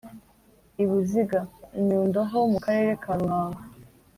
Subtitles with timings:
[0.83, 1.39] i buziga:
[1.79, 3.61] i nyundo ho mu karere ka ruhango